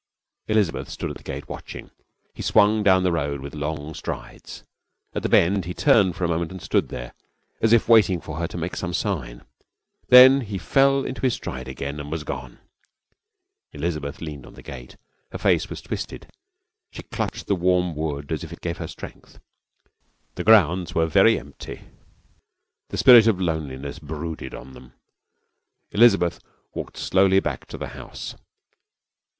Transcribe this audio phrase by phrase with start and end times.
[0.47, 1.91] Elizabeth stood at the gate, watching.
[2.33, 4.63] He swung down the road with long strides.
[5.13, 7.13] At the bend he turned and for a moment stood there,
[7.61, 9.43] as if waiting for her to make some sign.
[10.07, 12.57] Then he fell into his stride again and was gone.
[13.73, 14.97] Elizabeth leaned on the gate.
[15.31, 16.31] Her face was twisted, and
[16.89, 19.37] she clutched the warm wood as if it gave her strength.
[20.33, 21.81] The grounds were very empty.
[22.89, 24.93] The spirit of loneliness brooded on them.
[25.91, 26.39] Elizabeth
[26.73, 28.33] walked slowly back to the house.